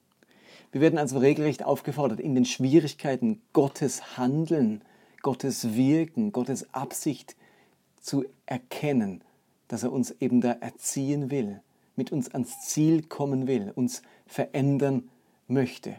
Wir 0.71 0.81
werden 0.81 0.97
also 0.97 1.19
regelrecht 1.19 1.63
aufgefordert, 1.63 2.19
in 2.19 2.33
den 2.33 2.45
Schwierigkeiten 2.45 3.41
Gottes 3.53 4.17
Handeln, 4.17 4.81
Gottes 5.23 5.73
Wirken, 5.73 6.31
Gottes 6.31 6.71
Absicht 6.73 7.35
zu 7.99 8.25
erkennen, 8.45 9.23
dass 9.69 9.81
er 9.81 9.91
uns 9.91 10.11
eben 10.19 10.41
da 10.41 10.51
erziehen 10.51 11.31
will, 11.31 11.61
mit 11.95 12.11
uns 12.11 12.29
ans 12.29 12.67
Ziel 12.67 13.03
kommen 13.03 13.47
will, 13.47 13.71
uns 13.73 14.03
verändern 14.27 15.09
möchte. 15.47 15.95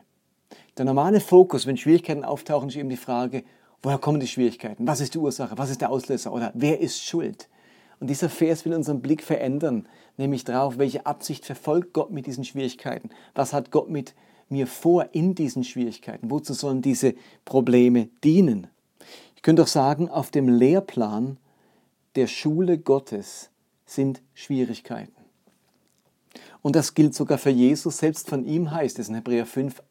Der 0.77 0.85
normale 0.85 1.21
Fokus, 1.21 1.67
wenn 1.67 1.77
Schwierigkeiten 1.77 2.23
auftauchen, 2.23 2.69
ist 2.69 2.77
eben 2.77 2.91
die 2.91 2.97
Frage, 2.97 3.45
woher 3.83 3.99
kommen 3.99 4.21
die 4.21 4.27
Schwierigkeiten? 4.27 4.87
Was 4.87 5.01
ist 5.01 5.15
die 5.15 5.19
Ursache? 5.19 5.57
Was 5.57 5.71
ist 5.71 5.81
der 5.81 5.91
Auslöser? 5.91 6.33
Oder 6.33 6.53
wer 6.55 6.81
ist 6.81 7.03
schuld? 7.03 7.49
Und 8.01 8.11
dieser 8.11 8.29
Vers 8.29 8.65
will 8.65 8.75
unseren 8.75 9.01
Blick 9.01 9.23
verändern, 9.23 9.89
nämlich 10.19 10.45
darauf, 10.45 10.77
welche 10.77 11.07
Absicht 11.07 11.47
verfolgt 11.47 11.95
Gott 11.95 12.11
mit 12.11 12.27
diesen 12.27 12.45
Schwierigkeiten? 12.45 13.09
Was 13.35 13.55
hat 13.55 13.71
Gott 13.71 13.89
mit 13.89 14.15
mir 14.51 14.67
vor 14.67 15.09
in 15.13 15.35
diesen 15.35 15.65
Schwierigkeiten? 15.65 16.31
Wozu 16.31 16.53
sollen 16.53 16.83
diese 16.83 17.15
Probleme 17.47 18.09
dienen? 18.23 18.67
Könnte 19.45 19.61
auch 19.61 19.69
sagen, 19.69 20.09
auf 20.09 20.31
dem 20.31 20.49
Lehrplan 20.49 21.37
der 22.17 22.29
Schule 22.29 22.79
Gottes 22.79 23.51
sind 23.85 24.23
Schwierigkeiten. 24.33 25.13
Und 26.63 26.75
das 26.77 26.95
gilt 26.95 27.15
sogar 27.15 27.37
für 27.37 27.51
Jesus. 27.51 27.99
Selbst 27.99 28.31
von 28.31 28.47
ihm 28.47 28.71
heißt 28.71 28.99
es 28.99 29.11
in 29.11 29.17
Hebräer 29.17 29.45
5, 29.45 29.83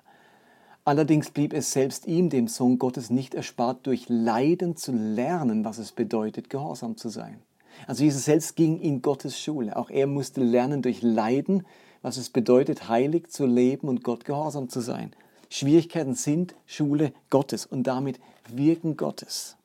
Allerdings 0.86 1.30
blieb 1.30 1.54
es 1.54 1.72
selbst 1.72 2.08
ihm, 2.08 2.32
dem 2.32 2.48
Sohn 2.48 2.80
Gottes, 2.80 3.12
nicht 3.12 3.36
erspart, 3.36 3.86
durch 3.86 4.10
Leiden 4.10 4.76
zu 4.76 4.92
lernen, 4.92 5.64
was 5.64 5.78
es 5.78 5.92
bedeutet, 5.92 6.50
gehorsam 6.50 6.98
zu 6.98 7.10
sein. 7.10 7.40
Also 7.86 8.04
Jesus 8.04 8.26
selbst 8.26 8.56
ging 8.56 8.82
in 8.82 9.04
Gottes 9.04 9.40
Schule. 9.40 9.78
Auch 9.78 9.92
er 9.92 10.08
musste 10.08 10.42
lernen 10.42 10.82
durch 10.82 11.04
Leiden, 11.04 11.64
was 12.02 12.18
es 12.18 12.32
bedeutet, 12.32 12.90
heilig 12.90 13.30
zu 13.30 13.46
leben 13.46 13.88
und 13.88 14.04
Gott 14.04 14.26
gehorsam 14.26 14.68
zu 14.68 14.82
sein. 14.82 15.12
Schwierigkeiten 15.52 16.16
sind 16.16 16.56
Schule 16.66 17.14
Gottes 17.30 17.68
und 17.68 17.84
damit 17.84 18.20
Wirken 18.50 18.98
Gottes. 18.98 19.58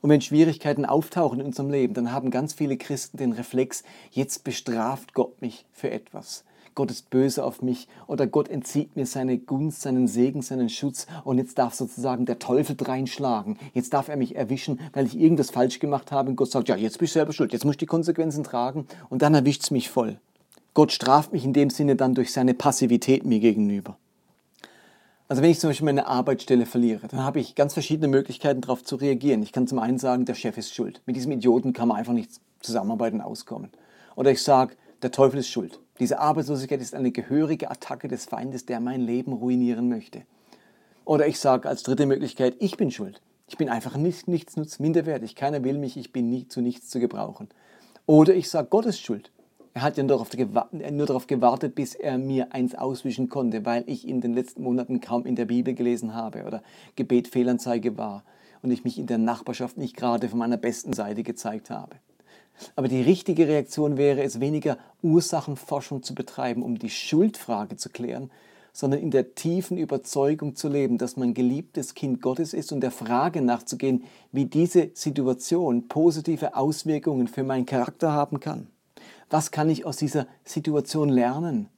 Und 0.00 0.10
wenn 0.10 0.20
Schwierigkeiten 0.20 0.84
auftauchen 0.84 1.40
in 1.40 1.46
unserem 1.46 1.70
Leben, 1.70 1.94
dann 1.94 2.12
haben 2.12 2.30
ganz 2.30 2.54
viele 2.54 2.76
Christen 2.76 3.16
den 3.16 3.32
Reflex, 3.32 3.84
jetzt 4.10 4.44
bestraft 4.44 5.14
Gott 5.14 5.40
mich 5.40 5.64
für 5.72 5.90
etwas. 5.90 6.44
Gott 6.74 6.90
ist 6.90 7.10
böse 7.10 7.44
auf 7.44 7.60
mich 7.60 7.86
oder 8.06 8.26
Gott 8.26 8.48
entzieht 8.48 8.96
mir 8.96 9.04
seine 9.06 9.38
Gunst, 9.38 9.82
seinen 9.82 10.08
Segen, 10.08 10.40
seinen 10.42 10.70
Schutz 10.70 11.06
und 11.24 11.38
jetzt 11.38 11.58
darf 11.58 11.74
sozusagen 11.74 12.24
der 12.24 12.38
Teufel 12.38 12.76
dreinschlagen. 12.76 13.58
Jetzt 13.74 13.92
darf 13.92 14.08
er 14.08 14.16
mich 14.16 14.36
erwischen, 14.36 14.80
weil 14.92 15.06
ich 15.06 15.18
irgendwas 15.18 15.50
falsch 15.50 15.80
gemacht 15.80 16.10
habe 16.12 16.30
und 16.30 16.36
Gott 16.36 16.50
sagt, 16.50 16.68
ja, 16.68 16.76
jetzt 16.76 16.98
bist 16.98 17.14
du 17.14 17.18
selber 17.18 17.32
schuld, 17.32 17.52
jetzt 17.52 17.64
musst 17.64 17.80
du 17.80 17.84
die 17.84 17.86
Konsequenzen 17.86 18.42
tragen 18.42 18.86
und 19.10 19.22
dann 19.22 19.34
erwischt 19.34 19.64
es 19.64 19.70
mich 19.70 19.90
voll. 19.90 20.18
Gott 20.74 20.92
straft 20.92 21.32
mich 21.32 21.44
in 21.44 21.52
dem 21.52 21.68
Sinne 21.68 21.96
dann 21.96 22.14
durch 22.14 22.32
seine 22.32 22.54
Passivität 22.54 23.26
mir 23.26 23.40
gegenüber. 23.40 23.98
Also 25.32 25.40
wenn 25.42 25.50
ich 25.50 25.60
zum 25.60 25.70
Beispiel 25.70 25.86
meine 25.86 26.08
Arbeitsstelle 26.08 26.66
verliere, 26.66 27.08
dann 27.08 27.24
habe 27.24 27.40
ich 27.40 27.54
ganz 27.54 27.72
verschiedene 27.72 28.06
Möglichkeiten 28.06 28.60
darauf 28.60 28.84
zu 28.84 28.96
reagieren. 28.96 29.42
Ich 29.42 29.50
kann 29.50 29.66
zum 29.66 29.78
einen 29.78 29.98
sagen, 29.98 30.26
der 30.26 30.34
Chef 30.34 30.58
ist 30.58 30.74
schuld. 30.74 31.00
Mit 31.06 31.16
diesem 31.16 31.32
Idioten 31.32 31.72
kann 31.72 31.88
man 31.88 31.96
einfach 31.96 32.12
nicht 32.12 32.32
zusammenarbeiten 32.60 33.20
und 33.20 33.24
auskommen. 33.24 33.70
Oder 34.14 34.30
ich 34.30 34.42
sage, 34.42 34.76
der 35.00 35.10
Teufel 35.10 35.40
ist 35.40 35.48
schuld. 35.48 35.80
Diese 35.98 36.18
Arbeitslosigkeit 36.18 36.82
ist 36.82 36.94
eine 36.94 37.12
gehörige 37.12 37.70
Attacke 37.70 38.08
des 38.08 38.26
Feindes, 38.26 38.66
der 38.66 38.78
mein 38.80 39.00
Leben 39.00 39.32
ruinieren 39.32 39.88
möchte. 39.88 40.20
Oder 41.06 41.26
ich 41.26 41.40
sage 41.40 41.66
als 41.66 41.82
dritte 41.82 42.04
Möglichkeit, 42.04 42.54
ich 42.58 42.76
bin 42.76 42.90
schuld. 42.90 43.22
Ich 43.48 43.56
bin 43.56 43.70
einfach 43.70 43.96
nicht, 43.96 44.28
nichts 44.28 44.58
nutz, 44.58 44.80
minderwertig. 44.80 45.34
Keiner 45.34 45.64
will 45.64 45.78
mich, 45.78 45.96
ich 45.96 46.12
bin 46.12 46.28
nie, 46.28 46.46
zu 46.46 46.60
nichts 46.60 46.90
zu 46.90 47.00
gebrauchen. 47.00 47.48
Oder 48.04 48.34
ich 48.34 48.50
sage, 48.50 48.68
Gott 48.68 48.84
ist 48.84 49.00
schuld. 49.00 49.32
Er 49.74 49.82
hat 49.82 49.96
ja 49.96 50.02
nur 50.02 51.06
darauf 51.06 51.26
gewartet, 51.26 51.74
bis 51.74 51.94
er 51.94 52.18
mir 52.18 52.52
eins 52.52 52.74
auswischen 52.74 53.30
konnte, 53.30 53.64
weil 53.64 53.84
ich 53.86 54.06
in 54.06 54.20
den 54.20 54.34
letzten 54.34 54.62
Monaten 54.62 55.00
kaum 55.00 55.24
in 55.24 55.34
der 55.34 55.46
Bibel 55.46 55.74
gelesen 55.74 56.14
habe 56.14 56.44
oder 56.44 56.62
Gebet 56.94 57.28
Fehlanzeige 57.28 57.96
war 57.96 58.22
und 58.62 58.70
ich 58.70 58.84
mich 58.84 58.98
in 58.98 59.06
der 59.06 59.16
Nachbarschaft 59.18 59.78
nicht 59.78 59.96
gerade 59.96 60.28
von 60.28 60.38
meiner 60.38 60.58
besten 60.58 60.92
Seite 60.92 61.22
gezeigt 61.22 61.70
habe. 61.70 61.96
Aber 62.76 62.88
die 62.88 63.00
richtige 63.00 63.48
Reaktion 63.48 63.96
wäre 63.96 64.22
es, 64.22 64.40
weniger 64.40 64.76
Ursachenforschung 65.00 66.02
zu 66.02 66.14
betreiben, 66.14 66.62
um 66.62 66.78
die 66.78 66.90
Schuldfrage 66.90 67.76
zu 67.76 67.88
klären, 67.88 68.30
sondern 68.74 69.00
in 69.00 69.10
der 69.10 69.34
tiefen 69.34 69.78
Überzeugung 69.78 70.54
zu 70.54 70.68
leben, 70.68 70.98
dass 70.98 71.16
man 71.16 71.32
geliebtes 71.32 71.94
Kind 71.94 72.20
Gottes 72.20 72.54
ist 72.54 72.72
und 72.72 72.80
der 72.80 72.90
Frage 72.90 73.40
nachzugehen, 73.40 74.04
wie 74.32 74.44
diese 74.44 74.90
Situation 74.94 75.88
positive 75.88 76.56
Auswirkungen 76.56 77.26
für 77.26 77.42
meinen 77.42 77.66
Charakter 77.66 78.12
haben 78.12 78.38
kann. 78.38 78.68
Was 79.32 79.50
kann 79.50 79.70
ich 79.70 79.86
aus 79.86 79.96
dieser 79.96 80.26
Situation 80.44 81.08
lernen? 81.08 81.70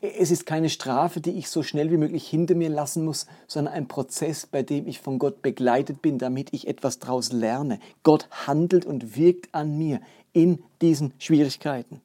Es 0.00 0.30
ist 0.30 0.46
keine 0.46 0.70
Strafe, 0.70 1.20
die 1.20 1.32
ich 1.32 1.50
so 1.50 1.62
schnell 1.62 1.90
wie 1.90 1.98
möglich 1.98 2.26
hinter 2.26 2.54
mir 2.54 2.70
lassen 2.70 3.04
muss, 3.04 3.26
sondern 3.46 3.74
ein 3.74 3.88
Prozess, 3.88 4.46
bei 4.46 4.62
dem 4.62 4.88
ich 4.88 5.00
von 5.00 5.18
Gott 5.18 5.42
begleitet 5.42 6.00
bin, 6.00 6.16
damit 6.16 6.54
ich 6.54 6.66
etwas 6.66 7.00
daraus 7.00 7.30
lerne. 7.30 7.78
Gott 8.04 8.26
handelt 8.46 8.86
und 8.86 9.18
wirkt 9.18 9.54
an 9.54 9.76
mir 9.76 10.00
in 10.32 10.62
diesen 10.80 11.12
Schwierigkeiten. 11.18 12.00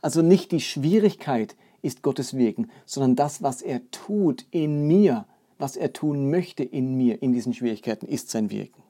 Also 0.00 0.22
nicht 0.22 0.52
die 0.52 0.60
Schwierigkeit 0.60 1.56
ist 1.82 2.02
Gottes 2.02 2.36
Wirken, 2.36 2.70
sondern 2.84 3.16
das, 3.16 3.42
was 3.42 3.62
er 3.62 3.80
tut 3.90 4.46
in 4.52 4.86
mir, 4.86 5.26
was 5.58 5.76
er 5.76 5.92
tun 5.92 6.30
möchte 6.30 6.62
in 6.62 6.96
mir, 6.96 7.20
in 7.20 7.32
diesen 7.32 7.52
Schwierigkeiten, 7.52 8.06
ist 8.06 8.30
sein 8.30 8.48
Wirken. 8.50 8.84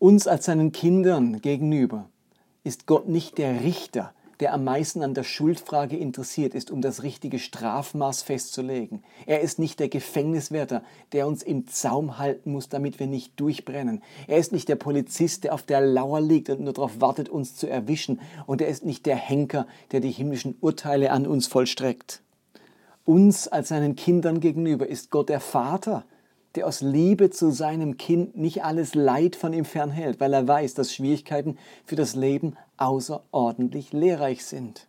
Uns 0.00 0.26
als 0.26 0.46
seinen 0.46 0.72
Kindern 0.72 1.40
gegenüber 1.40 2.10
ist 2.68 2.86
Gott 2.86 3.08
nicht 3.08 3.38
der 3.38 3.64
Richter, 3.64 4.12
der 4.40 4.52
am 4.52 4.62
meisten 4.62 5.02
an 5.02 5.14
der 5.14 5.24
Schuldfrage 5.24 5.96
interessiert 5.96 6.54
ist, 6.54 6.70
um 6.70 6.82
das 6.82 7.02
richtige 7.02 7.38
Strafmaß 7.38 8.20
festzulegen. 8.20 9.02
Er 9.24 9.40
ist 9.40 9.58
nicht 9.58 9.80
der 9.80 9.88
Gefängniswärter, 9.88 10.82
der 11.12 11.26
uns 11.26 11.42
im 11.42 11.66
Zaum 11.66 12.18
halten 12.18 12.52
muss, 12.52 12.68
damit 12.68 13.00
wir 13.00 13.06
nicht 13.06 13.40
durchbrennen. 13.40 14.02
Er 14.26 14.36
ist 14.36 14.52
nicht 14.52 14.68
der 14.68 14.76
Polizist, 14.76 15.44
der 15.44 15.54
auf 15.54 15.62
der 15.62 15.80
Lauer 15.80 16.20
liegt 16.20 16.50
und 16.50 16.60
nur 16.60 16.74
darauf 16.74 17.00
wartet, 17.00 17.30
uns 17.30 17.56
zu 17.56 17.66
erwischen. 17.70 18.20
Und 18.46 18.60
er 18.60 18.68
ist 18.68 18.84
nicht 18.84 19.06
der 19.06 19.16
Henker, 19.16 19.66
der 19.90 20.00
die 20.00 20.10
himmlischen 20.10 20.54
Urteile 20.60 21.10
an 21.10 21.26
uns 21.26 21.46
vollstreckt. 21.46 22.20
Uns 23.06 23.48
als 23.48 23.68
seinen 23.68 23.96
Kindern 23.96 24.40
gegenüber 24.40 24.86
ist 24.86 25.10
Gott 25.10 25.30
der 25.30 25.40
Vater, 25.40 26.04
der 26.54 26.66
aus 26.66 26.80
Liebe 26.80 27.30
zu 27.30 27.50
seinem 27.50 27.96
Kind 27.98 28.36
nicht 28.36 28.64
alles 28.64 28.94
Leid 28.94 29.36
von 29.36 29.52
ihm 29.52 29.64
fernhält, 29.64 30.20
weil 30.20 30.32
er 30.32 30.48
weiß, 30.48 30.74
dass 30.74 30.94
Schwierigkeiten 30.94 31.58
für 31.84 31.96
das 31.96 32.14
Leben 32.14 32.56
außerordentlich 32.78 33.92
lehrreich 33.92 34.44
sind. 34.44 34.86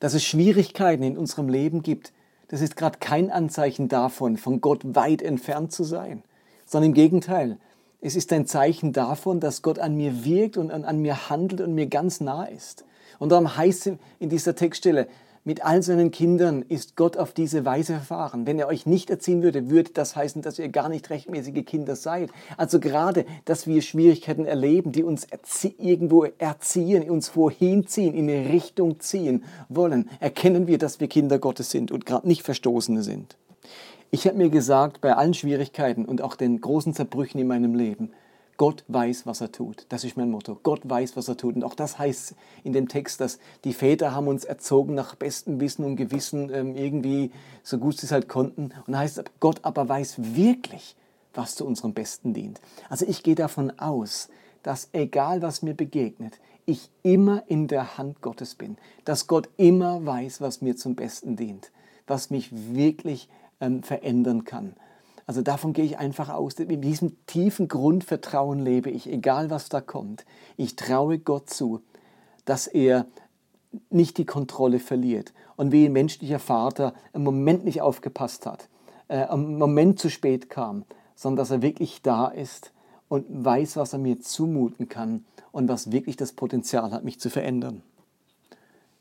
Dass 0.00 0.14
es 0.14 0.24
Schwierigkeiten 0.24 1.02
in 1.02 1.16
unserem 1.16 1.48
Leben 1.48 1.82
gibt, 1.82 2.12
das 2.48 2.60
ist 2.60 2.76
gerade 2.76 2.98
kein 2.98 3.30
Anzeichen 3.30 3.88
davon, 3.88 4.36
von 4.36 4.60
Gott 4.60 4.94
weit 4.94 5.22
entfernt 5.22 5.72
zu 5.72 5.84
sein, 5.84 6.22
sondern 6.66 6.90
im 6.90 6.94
Gegenteil, 6.94 7.56
es 8.04 8.16
ist 8.16 8.32
ein 8.32 8.46
Zeichen 8.46 8.92
davon, 8.92 9.38
dass 9.38 9.62
Gott 9.62 9.78
an 9.78 9.96
mir 9.96 10.24
wirkt 10.24 10.56
und 10.56 10.70
an, 10.72 10.98
mir 11.00 11.30
handelt 11.30 11.60
und 11.60 11.74
mir 11.74 11.86
ganz 11.86 12.20
nah 12.20 12.44
ist. 12.44 12.84
Und 13.20 13.30
darum 13.30 13.56
heißt 13.56 13.86
es 13.86 13.94
in 14.18 14.28
dieser 14.28 14.56
Textstelle, 14.56 15.06
mit 15.44 15.64
all 15.64 15.82
seinen 15.82 16.12
Kindern 16.12 16.62
ist 16.62 16.94
Gott 16.94 17.16
auf 17.16 17.32
diese 17.32 17.64
Weise 17.64 17.94
verfahren. 17.94 18.46
Wenn 18.46 18.60
er 18.60 18.68
euch 18.68 18.86
nicht 18.86 19.10
erziehen 19.10 19.42
würde, 19.42 19.70
würde 19.70 19.90
das 19.92 20.14
heißen, 20.14 20.40
dass 20.40 20.58
ihr 20.58 20.68
gar 20.68 20.88
nicht 20.88 21.10
rechtmäßige 21.10 21.64
Kinder 21.64 21.96
seid. 21.96 22.30
Also 22.56 22.78
gerade, 22.78 23.26
dass 23.44 23.66
wir 23.66 23.82
Schwierigkeiten 23.82 24.44
erleben, 24.44 24.92
die 24.92 25.02
uns 25.02 25.24
erzie 25.24 25.74
irgendwo 25.78 26.24
erziehen, 26.38 27.10
uns 27.10 27.34
wohin 27.34 27.88
ziehen, 27.88 28.14
in 28.14 28.30
eine 28.30 28.50
Richtung 28.50 29.00
ziehen 29.00 29.42
wollen, 29.68 30.08
erkennen 30.20 30.68
wir, 30.68 30.78
dass 30.78 31.00
wir 31.00 31.08
Kinder 31.08 31.40
Gottes 31.40 31.70
sind 31.70 31.90
und 31.90 32.06
gerade 32.06 32.28
nicht 32.28 32.42
Verstoßene 32.42 33.02
sind. 33.02 33.36
Ich 34.12 34.26
habe 34.26 34.36
mir 34.36 34.50
gesagt, 34.50 35.00
bei 35.00 35.14
allen 35.16 35.34
Schwierigkeiten 35.34 36.04
und 36.04 36.22
auch 36.22 36.36
den 36.36 36.60
großen 36.60 36.94
Zerbrüchen 36.94 37.40
in 37.40 37.48
meinem 37.48 37.74
Leben, 37.74 38.12
Gott 38.62 38.84
weiß, 38.86 39.26
was 39.26 39.40
er 39.40 39.50
tut. 39.50 39.86
Das 39.88 40.04
ist 40.04 40.16
mein 40.16 40.30
Motto. 40.30 40.56
Gott 40.62 40.88
weiß, 40.88 41.16
was 41.16 41.26
er 41.26 41.36
tut. 41.36 41.56
Und 41.56 41.64
auch 41.64 41.74
das 41.74 41.98
heißt 41.98 42.36
in 42.62 42.72
dem 42.72 42.86
Text, 42.86 43.20
dass 43.20 43.40
die 43.64 43.72
Väter 43.72 44.14
haben 44.14 44.28
uns 44.28 44.44
erzogen 44.44 44.94
nach 44.94 45.16
bestem 45.16 45.58
Wissen 45.58 45.84
und 45.84 45.96
Gewissen, 45.96 46.48
ähm, 46.54 46.76
irgendwie 46.76 47.32
so 47.64 47.78
gut 47.78 47.98
sie 47.98 48.06
es 48.06 48.12
halt 48.12 48.28
konnten. 48.28 48.70
Und 48.86 48.92
da 48.92 49.00
heißt 49.00 49.20
Gott 49.40 49.58
aber 49.64 49.88
weiß 49.88 50.36
wirklich, 50.36 50.94
was 51.34 51.56
zu 51.56 51.66
unserem 51.66 51.92
Besten 51.92 52.34
dient. 52.34 52.60
Also 52.88 53.04
ich 53.04 53.24
gehe 53.24 53.34
davon 53.34 53.80
aus, 53.80 54.28
dass 54.62 54.90
egal 54.92 55.42
was 55.42 55.62
mir 55.62 55.74
begegnet, 55.74 56.38
ich 56.64 56.88
immer 57.02 57.42
in 57.48 57.66
der 57.66 57.98
Hand 57.98 58.20
Gottes 58.20 58.54
bin. 58.54 58.76
Dass 59.04 59.26
Gott 59.26 59.48
immer 59.56 60.06
weiß, 60.06 60.40
was 60.40 60.62
mir 60.62 60.76
zum 60.76 60.94
Besten 60.94 61.34
dient. 61.34 61.72
Was 62.06 62.30
mich 62.30 62.50
wirklich 62.52 63.28
ähm, 63.60 63.82
verändern 63.82 64.44
kann 64.44 64.76
Also 65.26 65.42
davon 65.42 65.72
gehe 65.72 65.84
ich 65.84 65.98
einfach 65.98 66.28
aus. 66.28 66.54
In 66.54 66.80
diesem 66.80 67.24
tiefen 67.26 67.68
Grundvertrauen 67.68 68.58
lebe 68.58 68.90
ich, 68.90 69.08
egal 69.08 69.50
was 69.50 69.68
da 69.68 69.80
kommt. 69.80 70.24
Ich 70.56 70.76
traue 70.76 71.18
Gott 71.18 71.48
zu, 71.50 71.80
dass 72.44 72.66
er 72.66 73.06
nicht 73.90 74.18
die 74.18 74.26
Kontrolle 74.26 74.78
verliert 74.78 75.32
und 75.56 75.72
wie 75.72 75.86
ein 75.86 75.92
menschlicher 75.92 76.38
Vater 76.38 76.94
im 77.12 77.22
Moment 77.22 77.64
nicht 77.64 77.80
aufgepasst 77.80 78.46
hat, 78.46 78.68
äh, 79.08 79.32
im 79.32 79.58
Moment 79.58 79.98
zu 79.98 80.10
spät 80.10 80.50
kam, 80.50 80.84
sondern 81.14 81.36
dass 81.38 81.50
er 81.50 81.62
wirklich 81.62 82.02
da 82.02 82.26
ist 82.26 82.72
und 83.08 83.26
weiß, 83.28 83.76
was 83.76 83.92
er 83.92 83.98
mir 83.98 84.20
zumuten 84.20 84.88
kann 84.88 85.24
und 85.52 85.68
was 85.68 85.92
wirklich 85.92 86.16
das 86.16 86.32
Potenzial 86.32 86.90
hat, 86.92 87.04
mich 87.04 87.20
zu 87.20 87.30
verändern. 87.30 87.82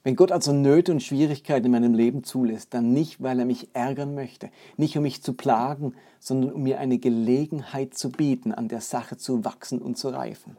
Wenn 0.04 0.16
Gott 0.16 0.32
also 0.32 0.52
Nöte 0.52 0.92
und 0.92 1.04
Schwierigkeiten 1.04 1.68
in 1.68 1.72
meinem 1.72 1.94
Leben 1.94 2.24
zulässt, 2.24 2.74
dann 2.74 2.92
nicht, 2.92 3.22
weil 3.22 3.40
er 3.40 3.46
mich 3.46 3.70
ärgern 3.74 4.16
möchte, 4.16 4.50
nicht 4.76 4.98
um 4.98 5.04
mich 5.04 5.22
zu 5.22 5.34
plagen, 5.34 5.94
sondern 6.20 6.52
um 6.54 6.64
mir 6.64 6.80
eine 6.80 6.98
Gelegenheit 6.98 7.94
zu 7.94 8.12
bieten, 8.12 8.52
an 8.52 8.68
der 8.68 8.82
Sache 8.82 9.18
zu 9.18 9.46
wachsen 9.46 9.80
und 9.80 9.98
zu 9.98 10.10
reifen. 10.10 10.58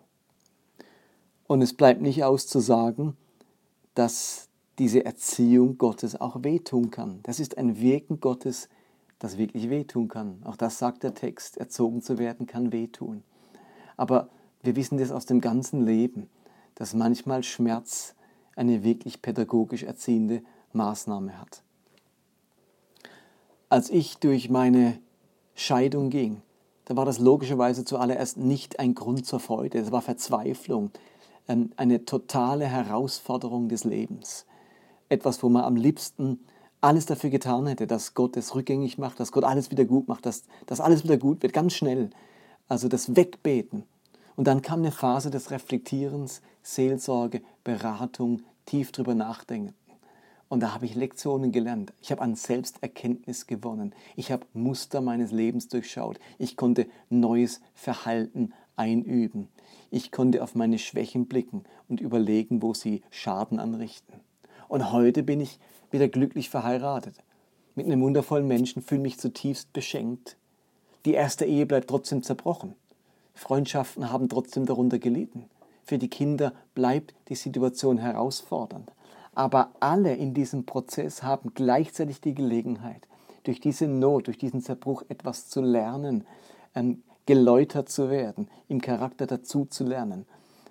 Und 1.49 1.61
es 1.61 1.75
bleibt 1.75 2.03
nicht 2.03 2.23
aus 2.23 2.47
zu 2.47 2.61
sagen, 2.61 3.17
dass 3.95 4.49
diese 4.79 5.05
Erziehung 5.05 5.77
Gottes 5.77 6.21
auch 6.21 6.43
wehtun 6.45 6.91
kann. 6.91 7.21
Das 7.25 7.41
ist 7.41 7.59
ein 7.59 7.81
Wirken 7.81 8.21
Gottes, 8.21 8.69
das 9.19 9.39
wirklich 9.39 9.71
wehtun 9.71 10.09
kann. 10.09 10.41
Auch 10.45 10.57
das 10.57 10.79
sagt 10.79 11.03
der 11.03 11.15
Text, 11.15 11.59
erzogen 11.59 12.01
zu 12.01 12.19
werden 12.19 12.47
kann 12.47 12.73
wehtun. 12.73 13.23
Aber 13.97 14.29
wir 14.63 14.77
wissen 14.77 14.99
das 14.99 15.13
aus 15.13 15.27
dem 15.27 15.41
ganzen 15.41 15.85
Leben, 15.85 16.31
dass 16.75 16.95
manchmal 16.95 17.43
Schmerz 17.43 18.15
eine 18.57 18.85
wirklich 18.85 19.23
pädagogisch 19.23 19.83
erziehende 19.83 20.43
Maßnahme 20.73 21.39
hat. 21.39 21.63
Als 23.69 23.91
ich 23.91 24.19
durch 24.19 24.51
meine 24.51 24.99
Scheidung 25.55 26.11
ging, 26.11 26.43
da 26.85 26.97
war 26.97 27.05
das 27.05 27.19
logischerweise 27.19 27.85
zuallererst 27.85 28.37
nicht 28.37 28.79
ein 28.79 28.95
Grund 28.95 29.27
zur 29.27 29.41
Freude, 29.41 29.79
es 29.79 29.93
war 29.93 30.03
Verzweiflung, 30.03 30.91
ähm, 31.49 31.71
eine 31.77 32.05
totale 32.05 32.67
Herausforderung 32.67 33.69
des 33.69 33.85
Lebens. 33.85 34.47
Etwas, 35.09 35.43
wo 35.43 35.49
man 35.49 35.65
am 35.65 35.77
liebsten 35.77 36.41
alles 36.81 37.07
dafür 37.07 37.31
getan 37.31 37.67
hätte, 37.67 37.87
dass 37.87 38.15
Gott 38.15 38.37
es 38.37 38.55
rückgängig 38.55 38.99
macht, 38.99 39.21
dass 39.21 39.33
Gott 39.33 39.45
alles 39.45 39.71
wieder 39.71 39.85
gut 39.85 40.09
macht, 40.09 40.27
dass, 40.27 40.43
dass 40.67 40.81
alles 40.81 41.05
wieder 41.05 41.17
gut 41.17 41.43
wird, 41.43 41.53
ganz 41.53 41.75
schnell. 41.75 42.11
Also 42.69 42.89
das 42.89 43.15
Wegbeten. 43.15 43.85
Und 44.35 44.47
dann 44.47 44.63
kam 44.63 44.81
eine 44.81 44.93
Phase 44.93 45.31
des 45.31 45.51
Reflektierens, 45.51 46.43
Seelsorge, 46.63 47.43
Beratung, 47.65 48.43
tief 48.67 48.93
drüber 48.93 49.15
nachdenken. 49.15 49.75
Und 50.49 50.61
da 50.61 50.75
habe 50.75 50.85
ich 50.85 50.95
Lektionen 50.95 51.51
gelernt. 51.51 51.95
Ich 52.03 52.11
habe 52.11 52.21
an 52.21 52.35
Selbsterkenntnis 52.35 53.47
gewonnen. 53.47 53.95
Ich 54.17 54.31
habe 54.31 54.47
Muster 54.53 55.01
meines 55.01 55.33
Lebens 55.33 55.69
durchschaut. 55.69 56.19
Ich 56.39 56.57
konnte 56.57 56.87
neues 57.09 57.63
Verhalten 57.75 58.53
einüben. 58.77 59.49
Ich 59.91 60.13
konnte 60.13 60.43
auf 60.43 60.55
meine 60.55 60.79
Schwächen 60.79 61.27
blicken 61.27 61.65
und 61.89 62.01
überlegen, 62.01 62.61
wo 62.63 62.75
sie 62.75 63.03
Schaden 63.11 63.59
anrichten. 63.59 64.21
Und 64.69 64.93
heute 64.93 65.23
bin 65.23 65.41
ich 65.41 65.59
wieder 65.91 66.09
glücklich 66.09 66.51
verheiratet. 66.51 67.15
Mit 67.75 67.87
einem 67.87 68.03
wundervollen 68.03 68.47
Menschen 68.47 68.83
fühle 68.83 69.01
mich 69.01 69.19
zutiefst 69.19 69.73
beschenkt. 69.73 70.37
Die 71.07 71.15
erste 71.15 71.47
Ehe 71.47 71.65
bleibt 71.65 71.89
trotzdem 71.89 72.23
zerbrochen. 72.23 72.75
Freundschaften 73.35 74.11
haben 74.11 74.29
trotzdem 74.29 74.67
darunter 74.67 74.99
gelitten. 74.99 75.47
Für 75.93 75.99
die 75.99 76.09
Kinder 76.09 76.55
bleibt 76.75 77.13
die 77.29 77.35
Situation 77.35 77.99
herausfordernd. 77.99 78.91
Aber 79.35 79.73
alle 79.79 80.15
in 80.15 80.33
diesem 80.33 80.65
Prozess 80.65 81.23
haben 81.23 81.53
gleichzeitig 81.53 82.23
die 82.23 82.35
Gelegenheit, 82.35 83.07
durch 83.45 83.61
diese 83.61 83.89
Not, 83.89 84.27
durch 84.27 84.39
diesen 84.39 84.63
Zerbruch 84.63 85.03
etwas 85.11 85.51
zu 85.51 85.61
lernen, 85.61 86.25
ähm, 86.75 87.03
geläutert 87.27 87.91
zu 87.91 88.09
werden, 88.09 88.49
im 88.69 88.81
Charakter 88.81 89.27
dazu 89.27 89.67
zu 89.67 89.85
lernen, 89.85 90.25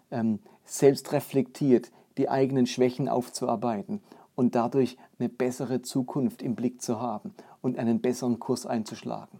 ähm, 0.09 0.39
selbst 0.65 1.11
reflektiert 1.11 1.91
die 2.17 2.27
eigenen 2.27 2.65
Schwächen 2.65 3.07
aufzuarbeiten 3.07 4.01
und 4.33 4.55
dadurch 4.55 4.97
eine 5.19 5.29
bessere 5.29 5.83
Zukunft 5.83 6.41
im 6.41 6.55
Blick 6.55 6.81
zu 6.81 6.99
haben 6.99 7.35
und 7.61 7.77
einen 7.77 8.01
besseren 8.01 8.39
Kurs 8.39 8.65
einzuschlagen. 8.65 9.39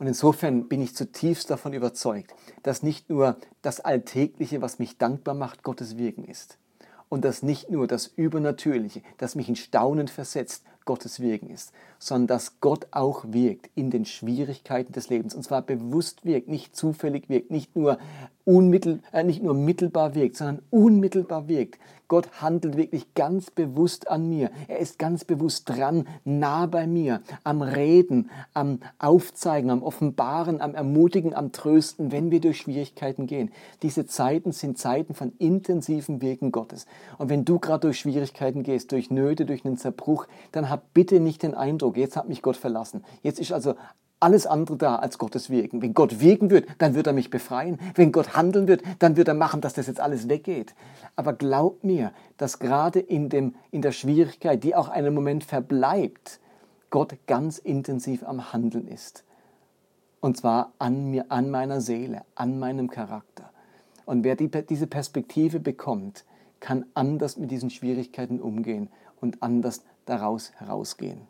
Und 0.00 0.06
insofern 0.06 0.66
bin 0.66 0.80
ich 0.80 0.96
zutiefst 0.96 1.50
davon 1.50 1.74
überzeugt, 1.74 2.34
dass 2.62 2.82
nicht 2.82 3.10
nur 3.10 3.36
das 3.60 3.80
Alltägliche, 3.80 4.62
was 4.62 4.78
mich 4.78 4.96
dankbar 4.96 5.34
macht, 5.34 5.62
Gottes 5.62 5.98
Wirken 5.98 6.24
ist. 6.24 6.56
Und 7.10 7.22
dass 7.22 7.42
nicht 7.42 7.70
nur 7.70 7.86
das 7.86 8.06
Übernatürliche, 8.06 9.02
das 9.18 9.34
mich 9.34 9.50
in 9.50 9.56
Staunen 9.56 10.08
versetzt, 10.08 10.64
Gottes 10.86 11.20
Wirken 11.20 11.50
ist, 11.50 11.72
sondern 11.98 12.28
dass 12.28 12.60
Gott 12.60 12.86
auch 12.92 13.26
wirkt 13.28 13.68
in 13.74 13.90
den 13.90 14.06
Schwierigkeiten 14.06 14.92
des 14.92 15.10
Lebens. 15.10 15.34
Und 15.34 15.42
zwar 15.42 15.60
bewusst 15.60 16.24
wirkt, 16.24 16.48
nicht 16.48 16.74
zufällig 16.74 17.28
wirkt, 17.28 17.50
nicht 17.50 17.76
nur, 17.76 17.98
unmittel, 18.50 19.00
äh, 19.12 19.22
nicht 19.22 19.42
nur 19.42 19.54
mittelbar 19.54 20.14
wirkt, 20.14 20.36
sondern 20.36 20.62
unmittelbar 20.70 21.48
wirkt. 21.48 21.78
Gott 22.08 22.28
handelt 22.42 22.76
wirklich 22.76 23.14
ganz 23.14 23.52
bewusst 23.52 24.10
an 24.10 24.28
mir. 24.28 24.50
Er 24.66 24.80
ist 24.80 24.98
ganz 24.98 25.24
bewusst 25.24 25.68
dran, 25.68 26.08
nah 26.24 26.66
bei 26.66 26.88
mir, 26.88 27.22
am 27.44 27.62
Reden, 27.62 28.30
am 28.52 28.80
Aufzeigen, 28.98 29.70
am 29.70 29.84
Offenbaren, 29.84 30.60
am 30.60 30.74
Ermutigen, 30.74 31.34
am 31.34 31.52
Trösten, 31.52 32.10
wenn 32.10 32.32
wir 32.32 32.40
durch 32.40 32.58
Schwierigkeiten 32.58 33.28
gehen. 33.28 33.52
Diese 33.82 34.06
Zeiten 34.06 34.50
sind 34.50 34.76
Zeiten 34.76 35.14
von 35.14 35.32
intensivem 35.38 36.20
Wirken 36.20 36.50
Gottes. 36.50 36.86
Und 37.18 37.28
wenn 37.28 37.44
du 37.44 37.60
gerade 37.60 37.82
durch 37.82 38.00
Schwierigkeiten 38.00 38.64
gehst, 38.64 38.90
durch 38.90 39.12
Nöte, 39.12 39.46
durch 39.46 39.64
einen 39.64 39.76
Zerbruch, 39.76 40.26
dann 40.50 40.68
hab 40.68 40.92
bitte 40.92 41.20
nicht 41.20 41.44
den 41.44 41.54
Eindruck, 41.54 41.96
jetzt 41.96 42.16
hat 42.16 42.28
mich 42.28 42.42
Gott 42.42 42.56
verlassen. 42.56 43.04
Jetzt 43.22 43.38
ist 43.38 43.52
also 43.52 43.74
alles 44.20 44.46
andere 44.46 44.76
da 44.76 44.96
als 44.96 45.18
Gottes 45.18 45.50
Wirken. 45.50 45.80
Wenn 45.82 45.94
Gott 45.94 46.20
wirken 46.20 46.50
wird, 46.50 46.68
dann 46.78 46.94
wird 46.94 47.06
er 47.06 47.12
mich 47.14 47.30
befreien. 47.30 47.78
Wenn 47.94 48.12
Gott 48.12 48.36
handeln 48.36 48.68
wird, 48.68 48.82
dann 48.98 49.16
wird 49.16 49.28
er 49.28 49.34
machen, 49.34 49.62
dass 49.62 49.74
das 49.74 49.86
jetzt 49.86 50.00
alles 50.00 50.28
weggeht. 50.28 50.74
Aber 51.16 51.32
glaub 51.32 51.82
mir, 51.82 52.12
dass 52.36 52.58
gerade 52.58 53.00
in, 53.00 53.30
dem, 53.30 53.54
in 53.70 53.82
der 53.82 53.92
Schwierigkeit, 53.92 54.62
die 54.62 54.76
auch 54.76 54.88
einen 54.88 55.14
Moment 55.14 55.42
verbleibt, 55.42 56.38
Gott 56.90 57.16
ganz 57.26 57.58
intensiv 57.58 58.22
am 58.24 58.52
Handeln 58.52 58.86
ist. 58.86 59.24
Und 60.20 60.36
zwar 60.36 60.72
an 60.78 61.10
mir, 61.10 61.26
an 61.30 61.50
meiner 61.50 61.80
Seele, 61.80 62.22
an 62.34 62.58
meinem 62.58 62.90
Charakter. 62.90 63.50
Und 64.04 64.24
wer 64.24 64.36
die, 64.36 64.50
diese 64.50 64.86
Perspektive 64.86 65.60
bekommt, 65.60 66.24
kann 66.58 66.84
anders 66.92 67.38
mit 67.38 67.50
diesen 67.50 67.70
Schwierigkeiten 67.70 68.38
umgehen 68.38 68.90
und 69.20 69.42
anders 69.42 69.82
daraus 70.04 70.52
herausgehen. 70.56 71.29